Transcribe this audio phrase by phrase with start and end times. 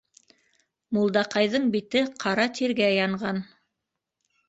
[0.99, 3.47] Мулдаҡайҙың бите ҡара тиргә янған.